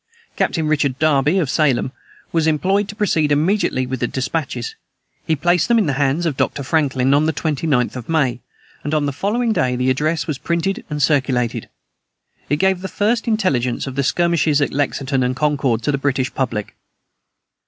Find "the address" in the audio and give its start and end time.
9.75-10.25